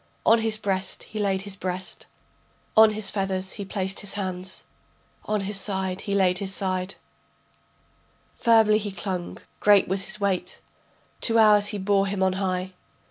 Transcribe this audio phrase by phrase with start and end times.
[0.25, 2.07] On his breast he laid his breast,
[2.75, 4.63] On his feathers he placed his hands,
[5.25, 6.95] On his side laid his side,
[8.35, 10.59] Firmly he clung, great was his weight.
[11.19, 12.73] Two hours he bore him on high.